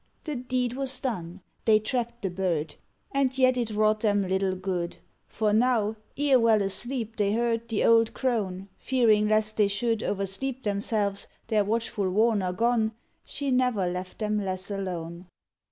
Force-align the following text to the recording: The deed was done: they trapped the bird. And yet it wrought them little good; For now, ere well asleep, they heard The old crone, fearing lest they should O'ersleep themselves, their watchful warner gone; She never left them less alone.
The 0.23 0.35
deed 0.35 0.73
was 0.73 0.99
done: 0.99 1.41
they 1.65 1.77
trapped 1.77 2.23
the 2.23 2.31
bird. 2.31 2.73
And 3.11 3.37
yet 3.37 3.55
it 3.55 3.69
wrought 3.69 3.99
them 3.99 4.27
little 4.27 4.55
good; 4.55 4.97
For 5.27 5.53
now, 5.53 5.95
ere 6.17 6.39
well 6.39 6.63
asleep, 6.63 7.17
they 7.17 7.33
heard 7.33 7.69
The 7.69 7.83
old 7.85 8.15
crone, 8.15 8.67
fearing 8.79 9.27
lest 9.27 9.57
they 9.57 9.67
should 9.67 10.01
O'ersleep 10.01 10.63
themselves, 10.63 11.27
their 11.49 11.63
watchful 11.63 12.09
warner 12.09 12.51
gone; 12.51 12.93
She 13.25 13.51
never 13.51 13.85
left 13.85 14.17
them 14.17 14.43
less 14.43 14.71
alone. 14.71 15.27